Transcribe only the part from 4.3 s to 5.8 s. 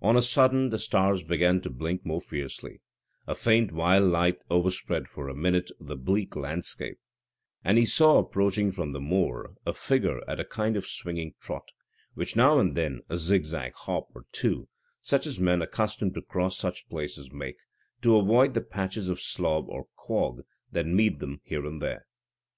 overspread for a minute